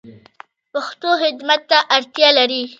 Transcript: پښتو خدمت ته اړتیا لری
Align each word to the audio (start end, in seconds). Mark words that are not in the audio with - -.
پښتو 0.71 1.09
خدمت 1.21 1.61
ته 1.69 1.77
اړتیا 1.95 2.29
لری 2.37 2.61